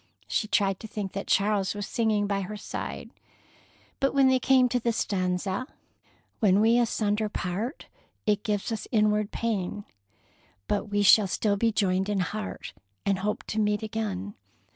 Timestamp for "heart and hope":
12.21-13.43